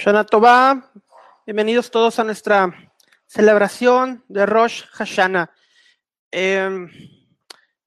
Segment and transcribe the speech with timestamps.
[0.00, 0.92] Shana Tova,
[1.44, 2.72] bienvenidos todos a nuestra
[3.26, 5.50] celebración de Rosh Hashanah.
[6.30, 6.88] Em,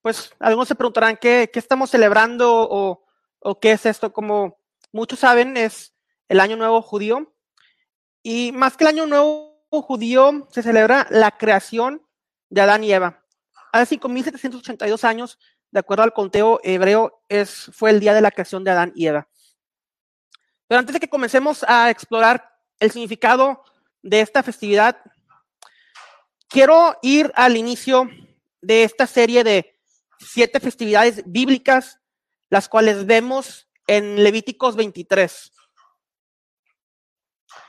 [0.01, 3.05] pues algunos se preguntarán qué, estamos celebrando o,
[3.39, 4.11] o, qué es esto.
[4.11, 4.59] Como
[4.91, 5.93] muchos saben, es
[6.27, 7.33] el Año Nuevo Judío.
[8.21, 12.05] Y más que el Año Nuevo Judío, se celebra la creación
[12.49, 13.23] de Adán y Eva.
[13.71, 15.39] Hace 5.782 años,
[15.71, 19.07] de acuerdo al conteo hebreo, es, fue el día de la creación de Adán y
[19.07, 19.29] Eva.
[20.71, 23.61] Pero antes de que comencemos a explorar el significado
[24.01, 25.01] de esta festividad,
[26.47, 28.09] quiero ir al inicio
[28.61, 29.77] de esta serie de
[30.17, 31.99] siete festividades bíblicas,
[32.49, 35.51] las cuales vemos en Levíticos 23.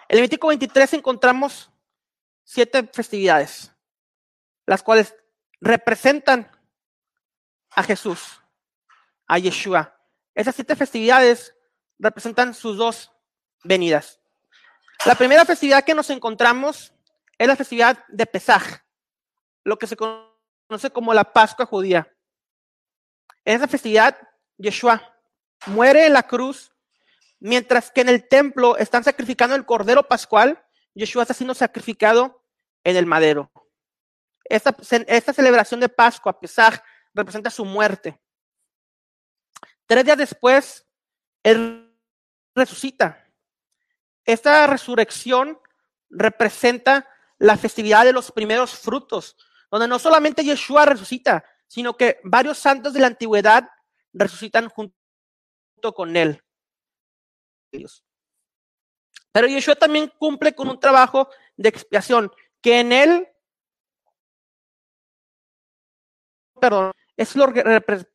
[0.07, 1.73] En Levítico 23 encontramos
[2.45, 3.75] siete festividades,
[4.65, 5.13] las cuales
[5.61, 6.49] representan
[7.73, 8.41] a Jesús,
[9.27, 10.01] a Yeshua.
[10.37, 11.57] Esas siete festividades
[12.03, 13.13] representan sus dos
[13.63, 14.21] venidas.
[15.07, 16.93] La primera festividad que nos encontramos
[17.39, 18.83] es la festividad de Pesaj,
[19.65, 22.13] lo que se conoce como la Pascua judía.
[23.45, 24.19] En esa festividad,
[24.59, 25.17] Yeshua
[25.67, 26.73] muere en la cruz,
[27.39, 30.63] mientras que en el templo están sacrificando el cordero pascual,
[30.95, 32.45] Yeshua está siendo sacrificado
[32.83, 33.51] en el madero.
[34.45, 36.81] Esta, esta celebración de Pascua, Pesaj,
[37.15, 38.21] representa su muerte.
[39.87, 40.85] Tres días después,
[41.45, 41.92] Él
[42.55, 43.27] resucita.
[44.25, 45.59] Esta resurrección
[46.11, 47.09] representa
[47.39, 49.37] la festividad de los primeros frutos,
[49.71, 53.69] donde no solamente Yeshua resucita, sino que varios santos de la antigüedad
[54.13, 54.95] resucitan junto
[55.95, 56.43] con él.
[59.33, 62.31] Pero Yeshua también cumple con un trabajo de expiación,
[62.61, 63.29] que en él,
[66.61, 67.63] perdón, es lo que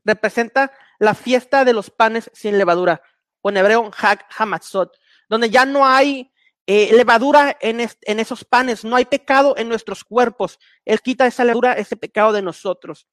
[0.05, 3.01] representa la fiesta de los panes sin levadura,
[3.49, 3.91] en hebreo
[4.37, 4.97] Hamatzot,
[5.29, 6.31] donde ya no hay
[6.65, 10.59] eh, levadura en, en, esos panes, no hay pecado en nuestros cuerpos.
[10.83, 13.07] Él quita esa levadura, ese pecado de nosotros.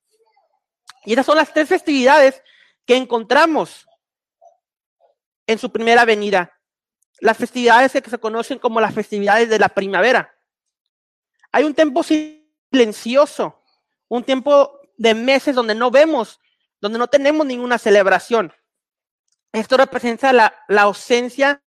[1.04, 2.42] Y esas son las tres festividades
[2.84, 3.86] que encontramos
[5.47, 6.58] en su primera venida.
[7.20, 10.34] Las festividades que se conocen como las festividades de la primavera.
[11.53, 13.62] Hay un tiempo silencioso,
[14.08, 16.41] un tiempo de meses donde no vemos,
[16.81, 18.53] donde no tenemos ninguna celebración.
[19.54, 21.62] Esto representa la, ausencia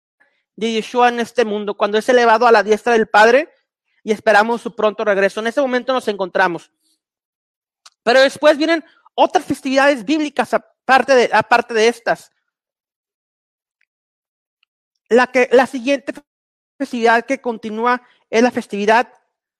[0.54, 3.52] de Yeshua en este mundo, cuando es elevado a la diestra del Padre
[4.04, 5.40] y esperamos su pronto regreso.
[5.40, 6.70] En ese momento nos encontramos.
[8.04, 8.84] Pero después vienen
[9.16, 12.30] otras festividades bíblicas aparte de, aparte de estas.
[15.08, 16.12] La, que, la siguiente
[16.78, 18.00] festividad que continúa
[18.30, 19.12] es la festividad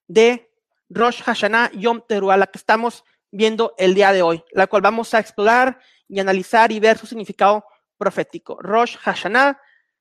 [0.06, 0.48] de
[0.90, 5.12] Rosh Hashanah Yom Teruah, la que estamos viendo el día de hoy, la cual vamos
[5.12, 7.64] a explorar y analizar y ver su significado
[8.02, 8.58] profético.
[8.60, 9.60] Rosh Hashanah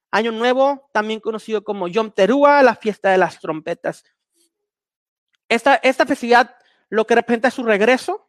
[0.09, 4.03] Año Nuevo, también conocido como Yom Teruah, la fiesta de las trompetas.
[5.47, 6.55] Esta, esta festividad
[6.89, 8.27] lo que representa es su regreso.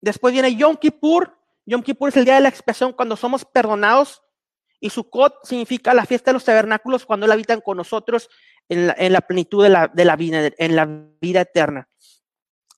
[0.00, 1.36] Después viene Yom Kippur.
[1.66, 4.22] Yom Kippur es el día de la expiación cuando somos perdonados.
[4.78, 8.30] Y Sukkot significa la fiesta de los tabernáculos cuando Él habitan con nosotros
[8.68, 10.86] en la, en la plenitud de la, de la, vida, en la
[11.20, 11.88] vida eterna.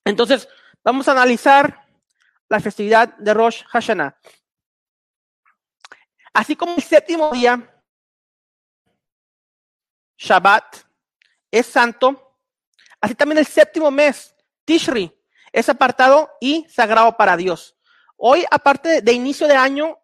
[0.03, 0.49] Entonces,
[0.83, 1.85] vamos a analizar
[2.49, 4.17] la festividad de Rosh Hashanah.
[6.33, 7.69] Así como el séptimo día,
[10.17, 10.77] Shabbat,
[11.51, 12.39] es santo,
[12.99, 14.35] así también el séptimo mes,
[14.65, 15.15] Tishri,
[15.51, 17.77] es apartado y sagrado para Dios.
[18.17, 19.99] Hoy, aparte de inicio de año,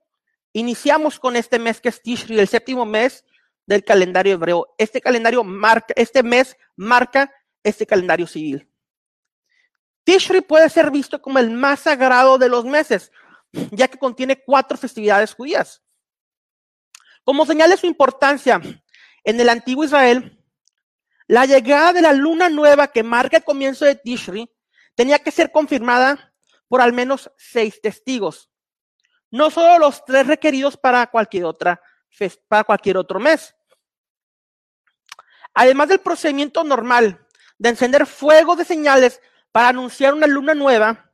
[0.54, 3.26] iniciamos con este mes que es Tishri, el séptimo mes
[3.66, 4.76] del calendario hebreo.
[4.78, 8.70] Este calendario marca, este mes marca este calendario civil.
[10.04, 13.12] Tishri puede ser visto como el más sagrado de los meses,
[13.72, 15.82] ya que contiene cuatro festividades judías.
[17.24, 18.62] Como señala su importancia
[19.24, 20.44] en el antiguo Israel,
[21.28, 24.50] la llegada de la luna nueva que marca el comienzo de Tishri
[24.96, 26.34] tenía que ser confirmada
[26.68, 28.50] por al menos seis testigos.
[29.32, 31.82] No solo los tres requeridos para cualquier otra
[32.48, 33.56] para cualquier otro mes.
[35.54, 37.26] Además del procedimiento normal
[37.58, 39.22] de encender fuego de señales
[39.52, 41.12] para anunciar una luna nueva,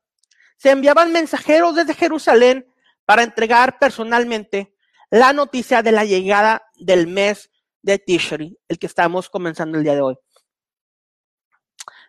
[0.57, 2.71] se enviaban mensajeros desde Jerusalén
[3.05, 4.74] para entregar personalmente
[5.09, 9.93] la noticia de la llegada del mes de Tishri, el que estamos comenzando el día
[9.93, 10.17] de hoy.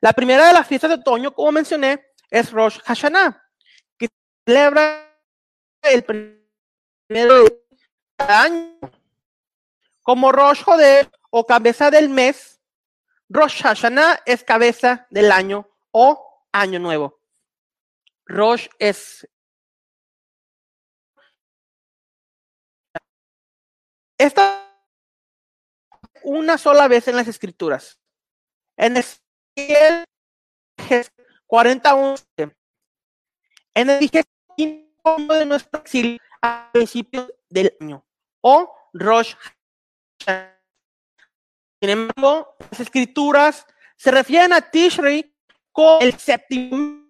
[0.00, 3.43] La primera de las fiestas de otoño, como mencioné, es Rosh Hashanah,
[3.98, 4.08] que
[4.46, 5.06] celebra
[5.82, 7.64] el primero de
[8.16, 8.78] cada año.
[10.02, 12.60] Como Rosh Joder o cabeza del mes,
[13.28, 17.20] Rosh Hashanah es cabeza del año o año nuevo.
[18.26, 19.28] Rosh es
[24.19, 24.67] Esta
[26.23, 28.01] una sola vez en las escrituras.
[28.77, 29.05] En el
[31.47, 32.15] 40
[33.75, 34.11] en el
[34.57, 38.05] quinto de nuestro exilio a principios del año,
[38.41, 39.35] o Rosh
[41.81, 43.67] Sin embargo, las escrituras
[43.97, 45.35] se refieren a Tishrei
[45.73, 47.09] con el séptimo.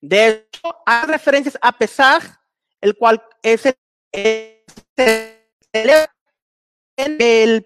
[0.00, 2.24] De hecho, hay referencias a Pesach,
[2.80, 3.76] el cual es el,
[4.12, 5.41] el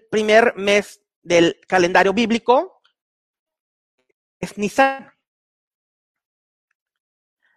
[0.09, 2.81] primer mes del calendario bíblico,
[4.39, 5.11] es Nisan.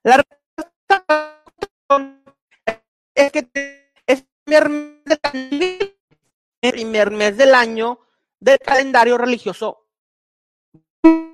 [0.02, 1.44] La respuesta
[3.14, 5.97] es que es el
[6.61, 8.00] primer mes del año
[8.41, 9.87] del calendario religioso.
[11.05, 11.32] En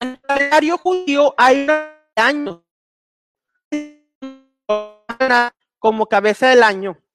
[0.00, 1.70] el calendario judío hay un
[2.16, 2.64] año
[5.78, 7.05] como cabeza del año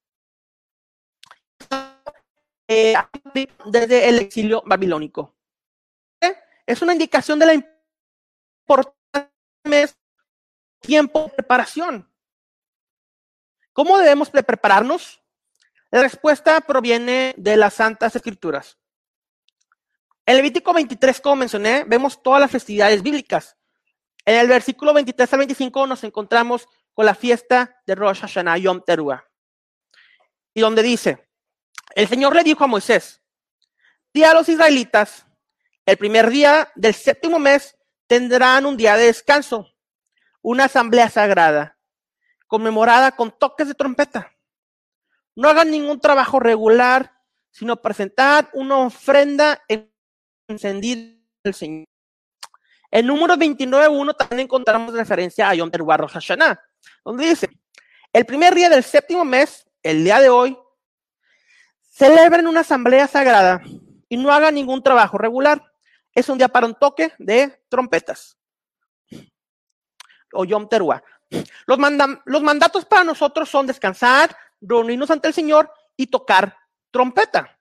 [2.73, 2.95] eh,
[3.65, 5.35] desde el exilio babilónico.
[6.65, 9.93] Es una indicación de la importancia
[10.79, 12.09] tiempo de preparación.
[13.73, 15.21] ¿Cómo debemos prepararnos?
[15.89, 18.77] La respuesta proviene de las Santas Escrituras.
[20.25, 23.57] En Levítico 23, como mencioné, vemos todas las festividades bíblicas.
[24.23, 28.81] En el versículo 23 al 25 nos encontramos con la fiesta de Rosh Hashanah Yom
[28.85, 29.25] Teruah.
[30.53, 31.30] Y donde dice,
[31.95, 33.21] el Señor le dijo a Moisés,
[34.13, 35.25] di a los israelitas,
[35.85, 37.77] el primer día del séptimo mes
[38.07, 39.73] tendrán un día de descanso,
[40.41, 41.77] una asamblea sagrada,
[42.47, 44.31] conmemorada con toques de trompeta.
[45.35, 47.13] No hagan ningún trabajo regular,
[47.51, 49.61] sino presentar una ofrenda
[50.47, 51.87] encendida al Señor.
[52.91, 56.61] En número 29.1 también encontramos referencia a Yom Teruah Rosh Hashanah,
[57.05, 57.49] donde dice,
[58.11, 60.57] el primer día del séptimo mes, el día de hoy,
[62.01, 63.61] celebren una asamblea sagrada
[64.09, 65.71] y no hagan ningún trabajo regular.
[66.15, 68.39] Es un día para un toque de trompetas.
[70.33, 71.03] O Yom Teruah.
[71.67, 76.57] Los, mandatos para nosotros son descansar, reunirnos ante el Señor y tocar
[76.89, 77.59] trompeta.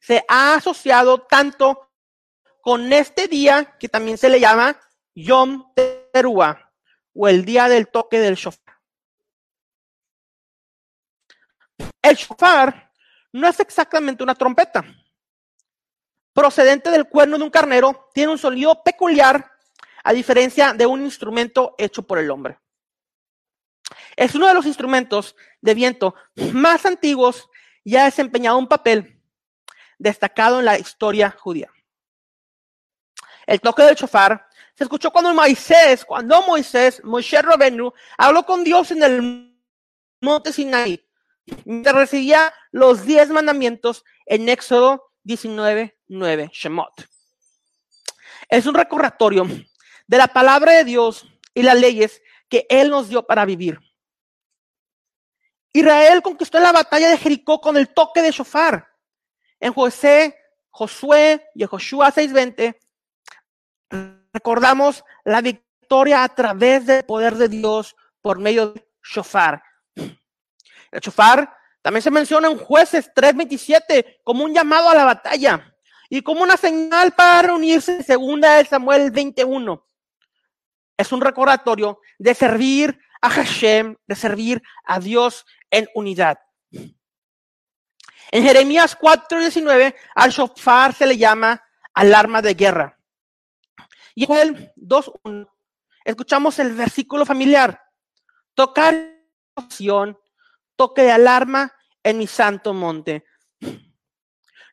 [0.00, 1.90] Se ha asociado tanto
[2.62, 4.80] con este día que también se le llama
[5.14, 6.72] Yom Teruah
[7.14, 8.61] o el día del toque del shofar.
[12.02, 12.90] El shofar
[13.32, 14.84] no es exactamente una trompeta.
[16.34, 19.52] Procedente del cuerno de un carnero, tiene un sonido peculiar
[20.02, 22.58] a diferencia de un instrumento hecho por el hombre.
[24.16, 26.14] Es uno de los instrumentos de viento
[26.52, 27.48] más antiguos
[27.84, 29.20] y ha desempeñado un papel
[29.98, 31.70] destacado en la historia judía.
[33.46, 38.90] El toque del shofar se escuchó cuando Moisés, cuando Moisés, Moshe Robenu, habló con Dios
[38.90, 39.56] en el
[40.20, 41.04] monte Sinaí,
[41.64, 46.92] mientras recibía los diez mandamientos en Éxodo 19, 9, Shemot.
[48.48, 49.46] Es un recordatorio
[50.06, 53.78] de la palabra de Dios y las leyes que Él nos dio para vivir.
[55.72, 58.88] Israel conquistó la batalla de Jericó con el toque de shofar.
[59.58, 60.36] En José,
[60.70, 62.78] Josué y Joshua 6:20
[64.32, 69.62] recordamos la victoria a través del poder de Dios por medio del shofar.
[70.92, 75.74] El shofar también se menciona en Jueces 3:27 como un llamado a la batalla
[76.08, 79.84] y como una señal para reunirse en segunda de Samuel 21.
[80.96, 86.38] Es un recordatorio de servir a Hashem, de servir a Dios en unidad.
[88.30, 91.62] En Jeremías 4:19 al shofar se le llama
[91.94, 92.98] alarma de guerra.
[94.14, 95.48] Y en el 2.1
[96.04, 97.82] escuchamos el versículo familiar.
[98.54, 98.94] Tocar
[100.76, 103.24] toque de alarma en mi santo monte.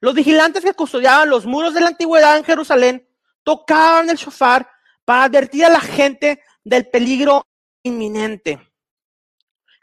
[0.01, 3.07] Los vigilantes que custodiaban los muros de la antigüedad en Jerusalén
[3.43, 4.69] tocaban el shofar
[5.03, 7.45] para advertir a la gente del peligro
[7.83, 8.59] inminente.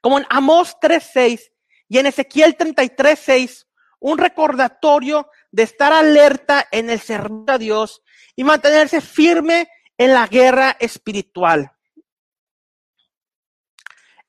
[0.01, 1.51] Como en Amós 3.6
[1.89, 3.67] y en Ezequiel 33.6,
[4.01, 8.03] un recordatorio de estar alerta en el servicio a Dios
[8.35, 9.69] y mantenerse firme
[9.99, 11.73] en la guerra espiritual.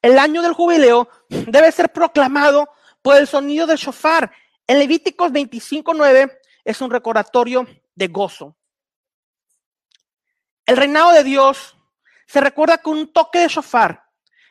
[0.02, 2.70] El año del jubileo debe ser proclamado
[3.02, 4.32] por el sonido del shofar.
[4.68, 8.56] En Levíticos 25.9 es un recordatorio de gozo.
[10.66, 11.76] El reinado de Dios
[12.28, 14.04] se recuerda con un toque de shofar.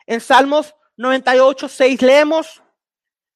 [0.07, 2.63] En Salmos 98.6 leemos,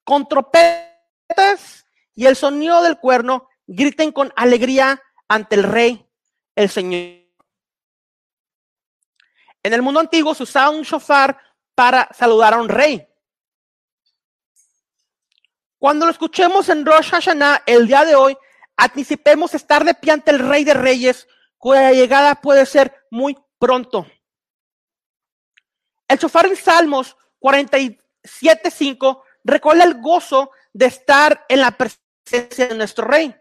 [0.03, 6.07] con trompetas y el sonido del cuerno, griten con alegría ante el rey
[6.57, 7.21] el Señor.
[9.63, 11.39] En el mundo antiguo se usaba un shofar
[11.75, 13.07] para saludar a un rey.
[15.79, 18.37] Cuando lo escuchemos en Rosh Hashanah el día de hoy,
[18.77, 24.07] anticipemos estar de pie ante el Rey de Reyes, cuya llegada puede ser muy pronto.
[26.07, 33.07] El chofar en Salmos 47.5 recuerda el gozo de estar en la presencia de nuestro
[33.07, 33.35] Rey.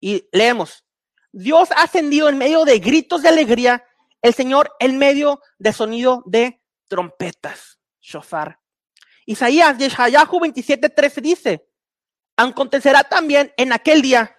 [0.00, 0.84] Y leemos,
[1.32, 3.84] Dios ha ascendido en medio de gritos de alegría,
[4.20, 6.61] el Señor en medio de sonido de
[6.92, 8.60] trompetas, shofar.
[9.24, 11.66] Isaías, Yeshayahu 27.13 dice,
[12.36, 14.36] acontecerá también en aquel día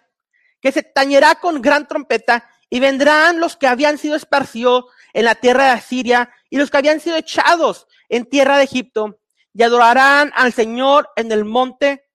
[0.62, 5.34] que se tañerá con gran trompeta y vendrán los que habían sido esparcidos en la
[5.34, 9.20] tierra de Asiria y los que habían sido echados en tierra de Egipto
[9.52, 12.06] y adorarán al Señor en el monte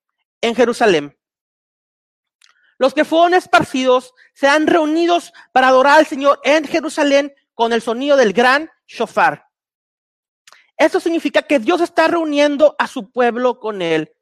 [0.40, 1.18] en Jerusalén.
[2.78, 8.16] Los que fueron esparcidos serán reunidos para adorar al Señor en Jerusalén con el sonido
[8.16, 9.48] del gran shofar.
[10.78, 14.14] Eso significa que Dios está reuniendo a su pueblo con él.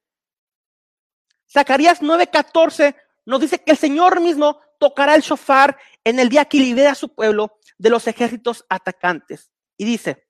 [1.53, 2.97] Zacarías 9:14
[3.27, 6.95] nos dice que el Señor mismo tocará el shofar en el día que libere a
[6.95, 9.51] su pueblo de los ejércitos atacantes.
[9.77, 10.27] Y dice,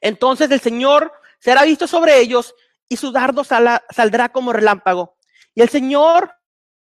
[0.00, 2.54] entonces el Señor será visto sobre ellos
[2.88, 5.16] y su dardo saldrá como relámpago.
[5.54, 6.34] Y el Señor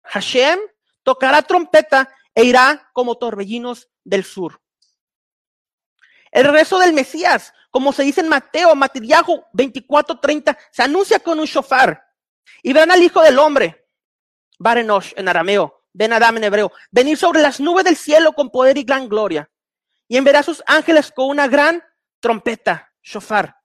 [0.03, 0.59] Hashem
[1.03, 4.62] tocará trompeta e irá como torbellinos del sur.
[6.33, 11.45] El regreso del Mesías, como se dice en Mateo, Matiriajo 24:30, se anuncia con un
[11.45, 12.03] shofar.
[12.63, 13.87] Y verán al Hijo del Hombre,
[14.57, 18.79] Barenosh en arameo, Ben Adam en hebreo, venir sobre las nubes del cielo con poder
[18.79, 19.47] y gran gloria.
[20.07, 21.83] Y enviará a sus ángeles con una gran
[22.19, 23.57] trompeta, shofar.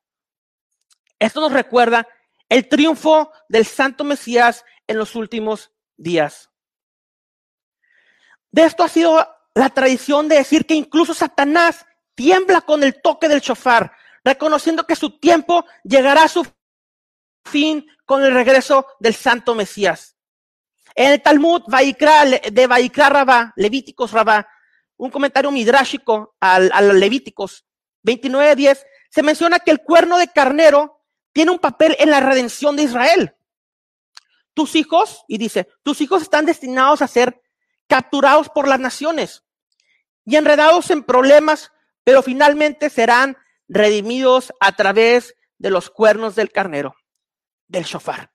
[1.18, 2.06] Esto nos recuerda
[2.50, 6.50] el triunfo del Santo Mesías en los últimos días.
[8.50, 11.86] De esto ha sido la tradición de decir que incluso Satanás
[12.18, 13.92] tiembla con el toque del shofar,
[14.24, 16.44] reconociendo que su tiempo llegará a su
[17.44, 20.16] fin con el regreso del Santo Mesías.
[20.96, 24.48] En el Talmud de Vaikra Rabá, Levíticos Rabá,
[24.96, 27.64] un comentario midrásico al, a los Levíticos
[28.04, 32.82] 29.10, se menciona que el cuerno de carnero tiene un papel en la redención de
[32.82, 33.36] Israel.
[34.54, 37.40] Tus hijos, y dice, tus hijos están destinados a ser
[37.86, 39.44] capturados por las naciones
[40.24, 41.70] y enredados en problemas,
[42.08, 43.36] pero finalmente serán
[43.68, 46.96] redimidos a través de los cuernos del carnero,
[47.66, 48.32] del shofar.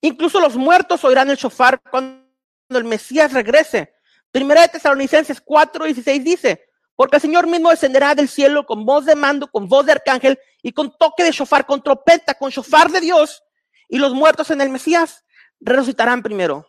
[0.00, 2.22] Incluso los muertos oirán el shofar cuando
[2.68, 3.92] el Mesías regrese.
[4.30, 6.64] Primera de Tesalonicenses 4, 16 dice,
[6.94, 10.38] porque el Señor mismo descenderá del cielo con voz de mando, con voz de arcángel
[10.62, 13.42] y con toque de shofar, con trompeta, con shofar de Dios
[13.88, 15.24] y los muertos en el Mesías
[15.58, 16.64] resucitarán primero.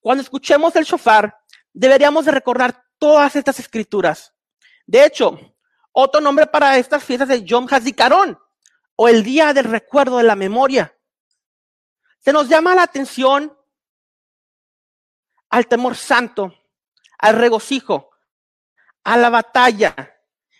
[0.00, 1.36] Cuando escuchemos el shofar,
[1.74, 4.32] deberíamos de recordar todas estas escrituras.
[4.88, 5.38] De hecho,
[5.92, 8.38] otro nombre para estas fiestas es Yom Hazikaron,
[8.96, 10.96] o el día del recuerdo de la memoria.
[12.20, 13.54] Se nos llama la atención
[15.50, 16.54] al temor santo,
[17.18, 18.10] al regocijo,
[19.04, 19.94] a la batalla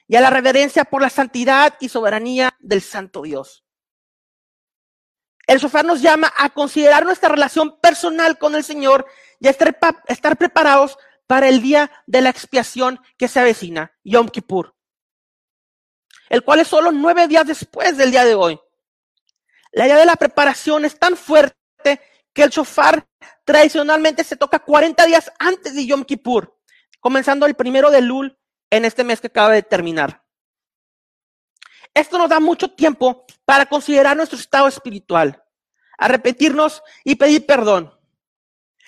[0.06, 3.64] y a la reverencia por la santidad y soberanía del Santo Dios.
[5.46, 9.06] El sofá nos llama a considerar nuestra relación personal con el Señor
[9.40, 14.74] y a estar, preparados para el día de la expiación que se avecina, Yom Kippur,
[16.30, 18.58] el cual es solo nueve días después del día de hoy.
[19.70, 21.54] La idea de la preparación es tan fuerte
[22.32, 23.06] que el shofar
[23.44, 26.58] tradicionalmente se toca 40 días antes de Yom Kippur,
[26.98, 28.38] comenzando el primero de Lul
[28.70, 30.24] en este mes que acaba de terminar.
[31.92, 35.44] Esto nos da mucho tiempo para considerar nuestro estado espiritual,
[35.98, 37.94] arrepentirnos y pedir perdón.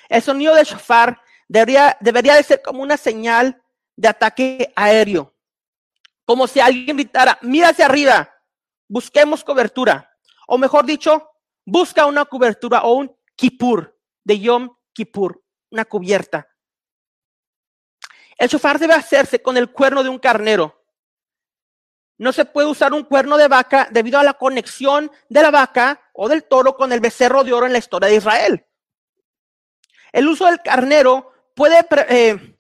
[0.09, 1.21] El sonido del shofar
[1.51, 3.63] debería, debería de ser como una señal
[3.97, 5.35] de ataque aéreo,
[6.25, 8.33] como si alguien gritara, mira hacia arriba,
[8.89, 10.11] busquemos cobertura,
[10.47, 11.29] o mejor dicho,
[11.65, 16.49] busca una cobertura o un kipur, de Yom Kippur, una cubierta.
[18.37, 20.81] El shofar debe hacerse con el cuerno de un carnero
[22.21, 26.03] no se puede usar un cuerno de vaca debido a la conexión de la vaca
[26.13, 28.67] o del toro con el becerro de oro en la historia de Israel.
[30.13, 32.57] El uso del carnero puede eh,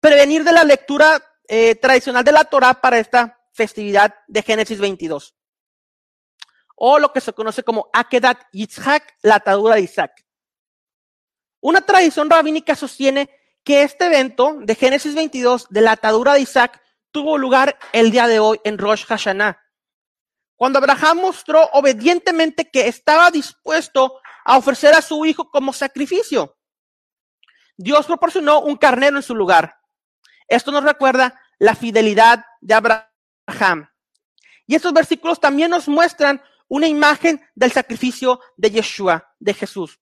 [0.00, 5.34] prevenir de la lectura eh, tradicional de la Torah para esta festividad de Génesis 22.
[6.76, 10.24] O lo que se conoce como Akedat Yitzhak, la atadura de Isaac.
[11.60, 13.30] Una tradición rabínica sostiene
[13.64, 16.80] que este evento de Génesis 22, de la atadura de Isaac,
[17.10, 19.60] tuvo lugar el día de hoy en Rosh Hashanah.
[20.56, 26.57] Cuando Abraham mostró obedientemente que estaba dispuesto a ofrecer a su hijo como sacrificio.
[27.78, 29.78] Dios proporcionó un carnero en su lugar.
[30.48, 33.88] Esto nos recuerda la fidelidad de Abraham.
[34.66, 40.00] Y estos versículos también nos muestran una imagen del sacrificio de Yeshua, de Jesús.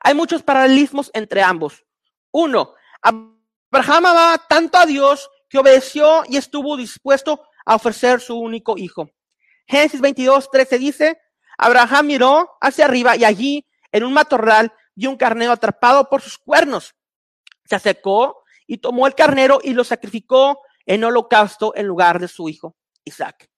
[0.00, 1.84] Hay muchos paralelismos entre ambos.
[2.32, 8.76] Uno, Abraham amaba tanto a Dios que obedeció y estuvo dispuesto a ofrecer su único
[8.76, 9.08] hijo.
[9.68, 11.20] Génesis 22, 13 dice,
[11.56, 16.38] Abraham miró hacia arriba y allí, en un matorral, vio un carnero atrapado por sus
[16.38, 16.94] cuernos.
[17.64, 22.48] Se acercó y tomó el carnero y lo sacrificó en holocausto en lugar de su
[22.48, 23.48] hijo, Isaac.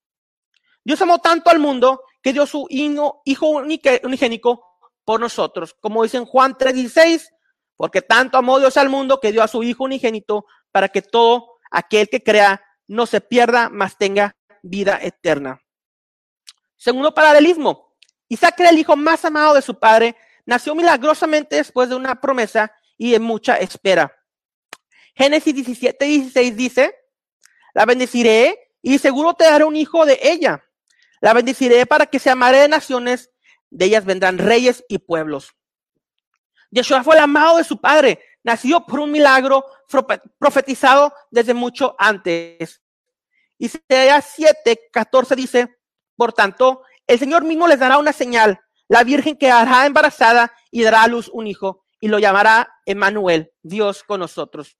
[0.85, 4.64] Dios amó tanto al mundo que dio su hijo, hijo unigénico
[5.05, 5.75] por nosotros.
[5.81, 7.31] Como dice en Juan 3:16,
[7.76, 11.59] porque tanto amó Dios al mundo que dio a su hijo unigénito para que todo
[11.71, 15.61] aquel que crea no se pierda, mas tenga vida eterna.
[16.76, 17.95] Segundo paralelismo.
[18.29, 22.72] Isaac era el hijo más amado de su padre, nació milagrosamente después de una promesa
[22.96, 24.14] y de mucha espera.
[25.14, 26.94] Génesis 17, 16 dice,
[27.74, 30.64] la bendeciré y seguro te daré un hijo de ella.
[31.20, 33.30] La bendeciré para que sea madre de naciones,
[33.70, 35.54] de ellas vendrán reyes y pueblos.
[36.70, 39.64] Yeshua fue el amado de su padre, nació por un milagro
[40.38, 42.82] profetizado desde mucho antes.
[43.58, 45.78] Isaías 7, 14 dice,
[46.16, 48.60] por tanto, el Señor mismo les dará una señal.
[48.88, 54.03] La Virgen quedará embarazada y dará a luz un hijo y lo llamará Emmanuel, Dios
[54.03, 54.76] con nosotros.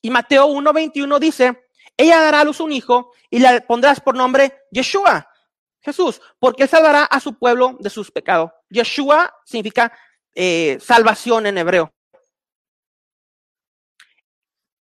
[0.00, 4.66] Y Mateo 1:21 dice, ella dará a luz un hijo y le pondrás por nombre
[4.70, 5.28] Yeshua,
[5.80, 8.52] Jesús, porque él salvará a su pueblo de sus pecados.
[8.70, 9.92] Yeshua significa
[10.34, 11.92] eh, salvación en hebreo.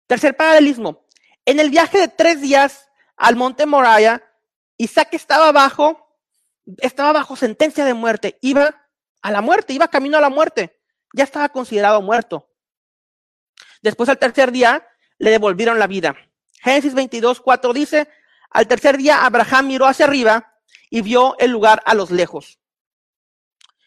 [0.06, 1.06] Tercer paralelismo.
[1.46, 4.24] En el viaje de tres días al monte Moriah,
[4.78, 6.07] Isaac estaba bajo,
[6.78, 8.88] estaba bajo sentencia de muerte, iba
[9.22, 10.80] a la muerte, iba camino a la muerte,
[11.14, 12.50] ya estaba considerado muerto.
[13.82, 16.16] Después al tercer día le devolvieron la vida.
[16.62, 18.10] Génesis 22, 4 dice,
[18.50, 20.54] al tercer día Abraham miró hacia arriba
[20.90, 22.60] y vio el lugar a los lejos.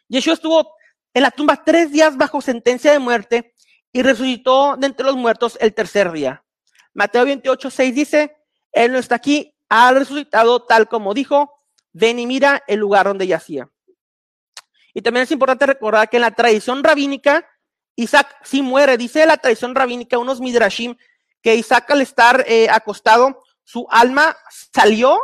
[0.09, 0.75] Yeshua estuvo
[1.15, 3.55] en la tumba tres días bajo sentencia de muerte
[3.93, 6.45] y resucitó de entre los muertos el tercer día.
[6.95, 8.37] Mateo 28, 6 dice,
[8.73, 11.60] Él no está aquí, ha resucitado tal como dijo,
[11.93, 13.69] ven y mira el lugar donde yacía.
[14.95, 17.49] Y también es importante recordar que en la tradición rabínica,
[17.97, 20.97] Isaac sí muere, dice la tradición rabínica, unos midrashim,
[21.43, 24.37] que Isaac al estar eh, acostado, su alma
[24.73, 25.19] salió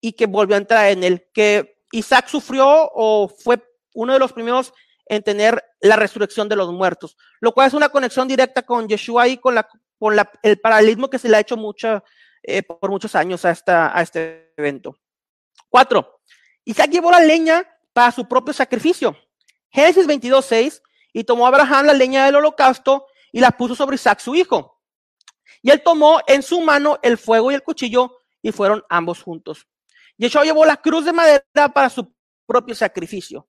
[0.00, 3.62] y que volvió a entrar en él, que Isaac sufrió o fue
[3.94, 4.72] uno de los primeros
[5.06, 9.28] en tener la resurrección de los muertos, lo cual es una conexión directa con Yeshua
[9.28, 12.04] y con, la, con la, el paralelismo que se le ha hecho mucho,
[12.42, 14.96] eh, por muchos años a, esta, a este evento.
[15.68, 16.20] Cuatro,
[16.64, 19.16] Isaac llevó la leña para su propio sacrificio.
[19.70, 24.20] Génesis 22, 6, y tomó Abraham la leña del holocausto y la puso sobre Isaac
[24.20, 24.80] su hijo.
[25.62, 29.66] Y él tomó en su mano el fuego y el cuchillo y fueron ambos juntos.
[30.16, 32.14] Yeshua llevó la cruz de madera para su
[32.46, 33.48] propio sacrificio.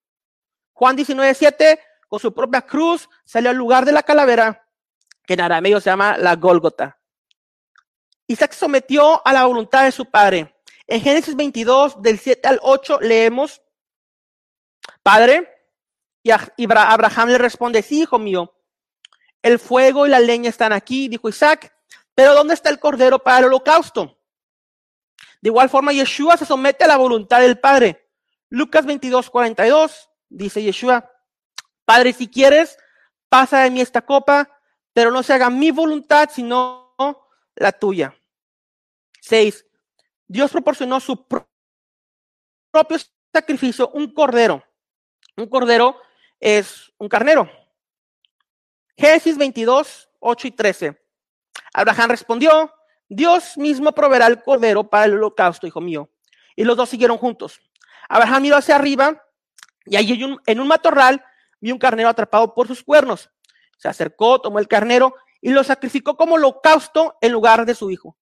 [0.74, 4.67] Juan 19, 7, con su propia cruz salió al lugar de la calavera,
[5.26, 7.00] que en arameo se llama la Gólgota.
[8.28, 10.56] Isaac sometió a la voluntad de su padre.
[10.92, 13.62] En Génesis 22, del 7 al 8, leemos,
[15.02, 15.50] Padre,
[16.22, 18.54] y Abraham le responde, sí, hijo mío,
[19.42, 21.74] el fuego y la leña están aquí, dijo Isaac,
[22.14, 24.20] pero ¿dónde está el cordero para el holocausto?
[25.42, 28.10] De igual forma, Yeshua se somete a la voluntad del Padre.
[28.50, 31.10] Lucas 22, 42, dice Yeshua,
[31.86, 32.78] Padre, si quieres,
[33.30, 34.60] pasa de mí esta copa,
[34.92, 36.98] pero no se haga mi voluntad, sino
[37.56, 38.14] la tuya.
[39.22, 39.68] 6.
[40.32, 41.28] Dios proporcionó su
[42.72, 42.98] propio
[43.34, 44.63] sacrificio, un cordero.
[45.36, 45.98] Un cordero
[46.39, 47.52] es un carnero.
[48.98, 51.02] Génesis 22, 8 y 13.
[51.74, 52.74] Abraham respondió,
[53.10, 56.10] Dios mismo proveerá el cordero para el holocausto, hijo mío.
[56.56, 57.60] Y los dos siguieron juntos.
[58.08, 59.22] Abraham miró hacia arriba
[59.86, 61.26] y allí en un matorral
[61.60, 63.30] vio un carnero atrapado por sus cuernos.
[63.78, 68.15] Se acercó, tomó el carnero y lo sacrificó como holocausto en lugar de su hijo.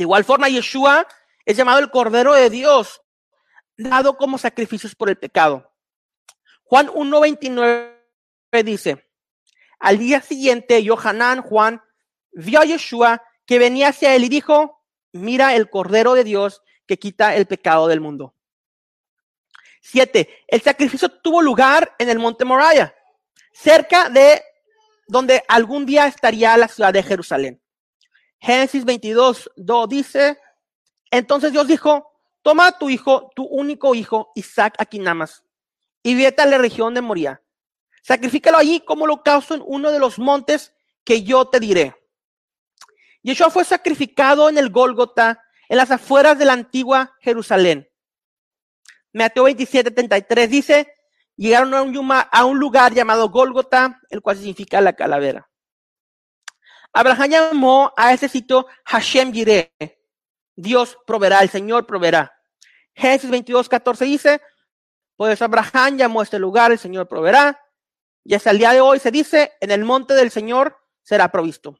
[0.00, 1.06] De igual forma, Yeshua
[1.44, 3.02] es llamado el Cordero de Dios,
[3.76, 5.74] dado como sacrificios por el pecado.
[6.62, 9.06] Juan 1.29 dice,
[9.78, 11.82] al día siguiente, Yohanan, Juan,
[12.32, 14.82] vio a Yeshua que venía hacia él y dijo,
[15.12, 18.34] mira el Cordero de Dios que quita el pecado del mundo.
[19.82, 22.94] Siete, el sacrificio tuvo lugar en el monte Moriah,
[23.52, 24.42] cerca de
[25.06, 27.60] donde algún día estaría la ciudad de Jerusalén.
[28.40, 30.38] Génesis 22, 2 dice,
[31.10, 32.10] entonces Dios dijo,
[32.42, 35.44] toma a tu hijo, tu único hijo, Isaac Aquinamas,
[36.02, 37.42] y vete a la región de Moría
[38.02, 40.72] Sacrifícalo allí como holocausto en uno de los montes
[41.04, 41.94] que yo te diré.
[43.22, 47.88] Yeshua fue sacrificado en el Gólgota, en las afueras de la antigua Jerusalén.
[49.12, 50.94] Mateo 27, 33 dice,
[51.36, 55.49] llegaron a un, a un lugar llamado Gólgota, el cual significa la calavera.
[56.92, 59.72] Abraham llamó a ese sitio Hashem Yireh.
[60.56, 62.32] Dios proveerá, el Señor proveerá.
[62.94, 64.40] Génesis 22, 14 dice,
[65.16, 67.60] pues Abraham llamó a este lugar, el Señor proveerá.
[68.24, 71.78] Y hasta el día de hoy se dice, en el monte del Señor será provisto.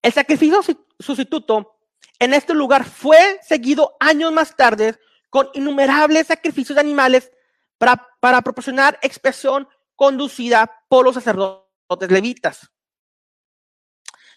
[0.00, 0.60] El sacrificio
[0.98, 1.78] sustituto
[2.18, 4.98] en este lugar fue seguido años más tarde
[5.30, 7.30] con innumerables sacrificios de animales
[7.78, 12.71] para, para proporcionar expresión conducida por los sacerdotes levitas.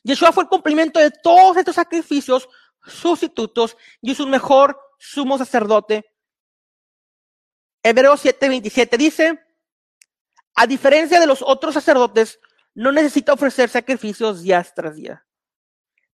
[0.05, 2.47] Yeshua fue el cumplimiento de todos estos sacrificios
[2.85, 6.13] sustitutos y es un mejor sumo sacerdote.
[7.81, 9.43] Hebreos 7:27 dice,
[10.53, 12.39] a diferencia de los otros sacerdotes,
[12.75, 15.25] no necesita ofrecer sacrificios día tras día.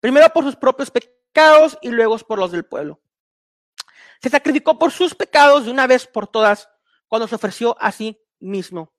[0.00, 3.00] Primero por sus propios pecados y luego por los del pueblo.
[4.20, 6.68] Se sacrificó por sus pecados de una vez por todas
[7.06, 8.92] cuando se ofreció a sí mismo.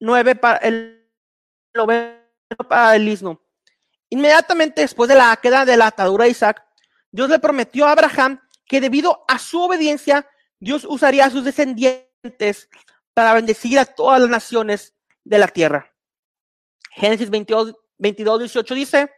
[0.00, 1.06] Nueve para el
[2.68, 3.40] para el isno.
[4.08, 6.64] Inmediatamente después de la queda de la atadura de Isaac,
[7.10, 10.28] Dios le prometió a Abraham que debido a su obediencia,
[10.58, 12.68] Dios usaría a sus descendientes
[13.14, 15.94] para bendecir a todas las naciones de la tierra.
[16.90, 19.10] Génesis 22, 22 18 dice,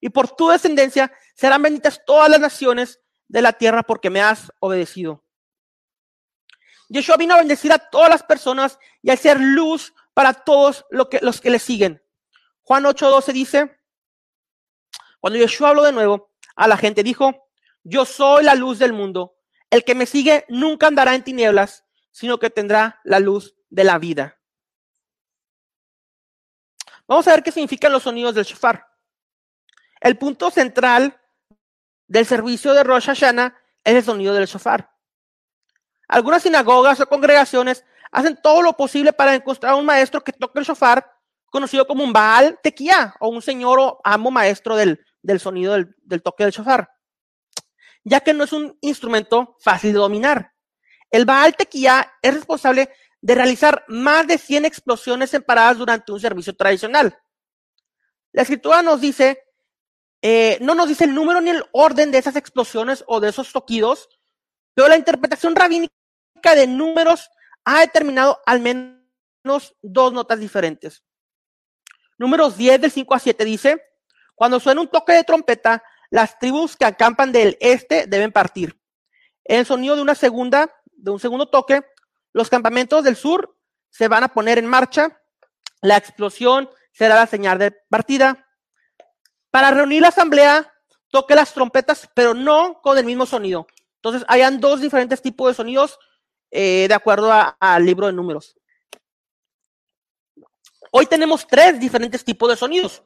[0.00, 4.52] y por tu descendencia serán benditas todas las naciones de la tierra porque me has
[4.60, 5.24] obedecido.
[6.88, 11.20] Yeshua vino a bendecir a todas las personas y a ser luz para todos que,
[11.22, 12.01] los que le siguen.
[12.62, 13.80] Juan 8:12 dice,
[15.20, 17.48] cuando Yeshua habló de nuevo a la gente, dijo,
[17.84, 19.36] yo soy la luz del mundo.
[19.70, 23.98] El que me sigue nunca andará en tinieblas, sino que tendrá la luz de la
[23.98, 24.38] vida.
[27.06, 28.86] Vamos a ver qué significan los sonidos del shofar.
[30.00, 31.20] El punto central
[32.06, 34.92] del servicio de Rosh Hashanah es el sonido del shofar.
[36.08, 40.66] Algunas sinagogas o congregaciones hacen todo lo posible para encontrar un maestro que toque el
[40.66, 41.10] shofar
[41.52, 44.98] conocido como un Baal Tequía o un señor o amo maestro del,
[45.38, 46.88] sonido del, toque del shofar,
[48.02, 50.54] ya que no es un instrumento fácil de dominar.
[51.10, 52.88] El Baal Tequía es responsable
[53.20, 57.16] de realizar más de 100 explosiones separadas durante un servicio tradicional.
[58.32, 59.44] La escritura nos dice,
[60.22, 63.52] eh, no nos dice el número ni el orden de esas explosiones o de esos
[63.52, 64.08] toquidos,
[64.72, 65.92] pero la interpretación rabínica
[66.56, 67.30] de números
[67.66, 71.04] ha determinado al menos dos notas diferentes.
[72.22, 73.82] Números 10 del 5 a 7 dice,
[74.36, 78.80] cuando suena un toque de trompeta, las tribus que acampan del este deben partir.
[79.42, 81.82] En el sonido de una segunda, de un segundo toque,
[82.32, 83.58] los campamentos del sur
[83.90, 85.20] se van a poner en marcha.
[85.80, 88.46] La explosión será la señal de partida.
[89.50, 90.72] Para reunir la asamblea,
[91.10, 93.66] toque las trompetas, pero no con el mismo sonido.
[93.96, 95.98] Entonces, hayan dos diferentes tipos de sonidos
[96.52, 98.56] eh, de acuerdo al libro de números.
[100.94, 103.02] Hoy tenemos tres diferentes tipos de sonidos.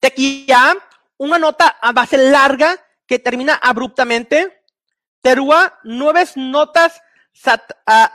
[0.00, 0.76] Tequía,
[1.16, 4.64] una nota a base larga que termina abruptamente.
[5.20, 7.00] Terúa, nueve notas
[7.86, 8.12] ah,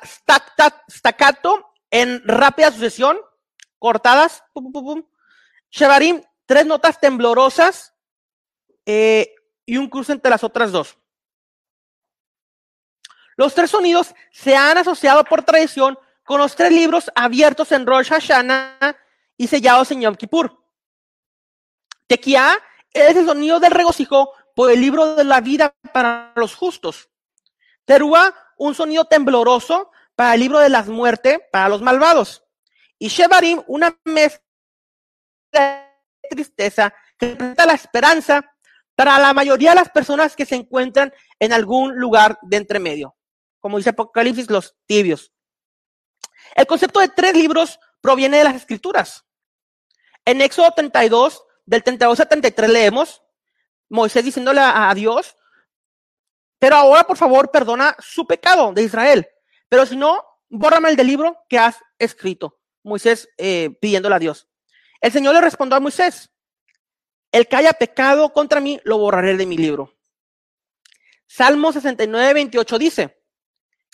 [0.89, 3.17] staccato en rápida sucesión,
[3.79, 4.43] cortadas.
[4.51, 5.05] Pum,
[6.45, 7.93] tres notas temblorosas
[8.85, 9.33] eh,
[9.65, 10.97] y un cruce entre las otras dos.
[13.37, 18.09] Los tres sonidos se han asociado por tradición con los tres libros abiertos en Rosh
[18.09, 18.95] Hashanah
[19.37, 20.57] y sellados en Yom Kippur.
[22.07, 22.57] Tequía
[22.93, 27.09] es el sonido del regocijo por el libro de la vida para los justos.
[27.85, 32.43] Terúa, un sonido tembloroso para el libro de las muertes para los malvados.
[32.99, 34.41] Y Shevarim, una mezcla
[35.51, 38.53] de tristeza que representa la esperanza
[38.95, 43.15] para la mayoría de las personas que se encuentran en algún lugar de entremedio.
[43.59, 45.31] Como dice Apocalipsis, los tibios.
[46.55, 49.25] El concepto de tres libros proviene de las escrituras.
[50.25, 53.23] En Éxodo 32, del 32 al 33 leemos,
[53.89, 55.35] Moisés diciéndole a, Dios,
[56.59, 59.27] pero ahora por favor perdona su pecado de Israel,
[59.67, 62.59] pero si no, bórrame el del libro que has escrito.
[62.83, 64.47] Moisés eh, pidiéndole a Dios.
[65.01, 66.31] El Señor le respondió a Moisés,
[67.31, 69.95] el que haya pecado contra mí, lo borraré de mi libro.
[71.25, 73.20] Salmo 69, 28 dice,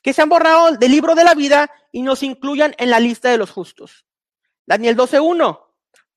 [0.03, 3.29] que se han borrado del libro de la vida y nos incluyan en la lista
[3.29, 4.05] de los justos.
[4.65, 5.63] Daniel 12.1.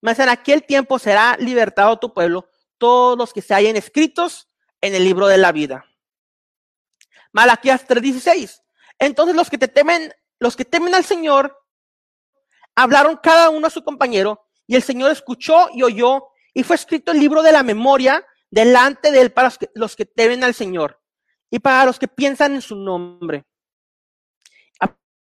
[0.02, 4.48] Mas en aquel tiempo será libertado tu pueblo, todos los que se hayan escritos
[4.80, 5.84] en el libro de la vida.
[7.32, 8.62] Malaquías 3:16.
[8.98, 11.56] Entonces los que te temen, los que temen al Señor,
[12.74, 17.12] hablaron cada uno a su compañero, y el Señor escuchó y oyó y fue escrito
[17.12, 21.00] el libro de la memoria delante de él para los que, temen al Señor
[21.50, 23.44] y para los que piensan en su nombre.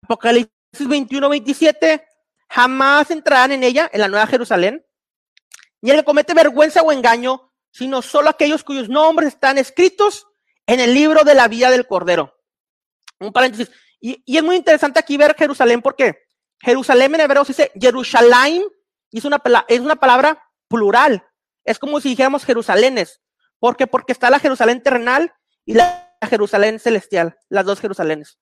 [0.02, 2.04] Apocalipsis 21, 27,
[2.48, 4.84] jamás entrarán en ella, en la Nueva Jerusalén,
[5.80, 10.26] ni el que comete vergüenza o engaño, sino solo aquellos cuyos nombres están escritos
[10.66, 12.36] en el libro de la vida del Cordero.
[13.18, 13.70] Un paréntesis.
[14.00, 16.18] Y, es muy interesante aquí ver Jerusalén porque
[16.60, 18.64] Jerusalén en hebreo se dice Jerusalén
[19.10, 21.24] y es una, es una palabra plural.
[21.64, 23.20] Es como si dijéramos Jerusalénes.
[23.58, 23.86] ¿Por qué?
[23.86, 25.32] Porque está la Jerusalén terrenal
[25.64, 28.38] y la Jerusalén celestial, las dos Jerusalénes.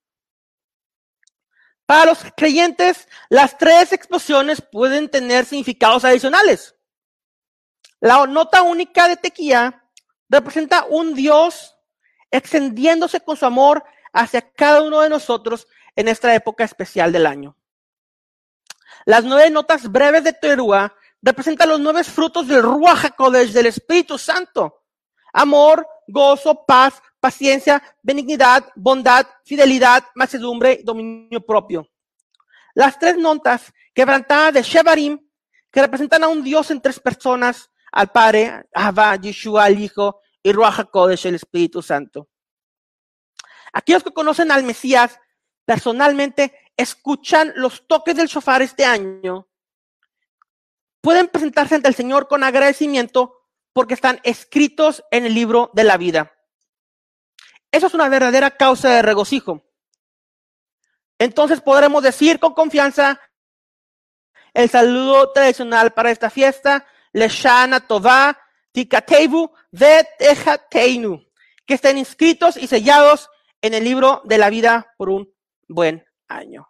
[1.91, 6.77] Para los creyentes, las tres explosiones pueden tener significados adicionales.
[7.99, 9.83] La nota única de Tequía
[10.29, 11.77] representa un Dios
[12.31, 17.57] extendiéndose con su amor hacia cada uno de nosotros en esta época especial del año.
[19.05, 24.17] Las nueve notas breves de Teruá representan los nueve frutos del Ruach HaKodesh, del Espíritu
[24.17, 24.85] Santo.
[25.33, 31.87] Amor, gozo, paz, paciencia, benignidad, bondad, fidelidad, mansedumbre, dominio propio.
[32.75, 35.19] Las tres notas quebrantadas de Shevarim,
[35.71, 40.53] que representan a un Dios en tres personas, al Padre, Abba, Yeshua, al Hijo, y
[40.53, 42.29] Ruach HaKodesh, el Espíritu Santo.
[43.73, 45.19] Aquellos que conocen al Mesías
[45.65, 49.49] personalmente escuchan los toques del shofar este año,
[51.01, 53.37] pueden presentarse ante el Señor con agradecimiento
[53.73, 56.33] porque están escritos en el libro de la vida.
[57.73, 59.63] Eso es una verdadera causa de regocijo.
[61.19, 63.21] Entonces podremos decir con confianza
[64.55, 68.37] el saludo tradicional para esta fiesta, Leshana Tová,
[68.73, 71.25] Tikatevu, Vetejateinu,
[71.67, 73.29] que estén inscritos y sellados
[73.63, 75.33] en el libro de la vida por un
[75.69, 76.70] buen año.